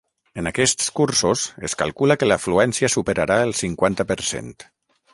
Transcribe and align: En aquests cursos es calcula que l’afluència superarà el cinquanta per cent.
En 0.41 0.47
aquests 0.51 0.87
cursos 0.99 1.43
es 1.69 1.77
calcula 1.83 2.19
que 2.21 2.31
l’afluència 2.31 2.93
superarà 2.97 3.41
el 3.49 3.57
cinquanta 3.63 4.11
per 4.15 4.23
cent. 4.35 4.55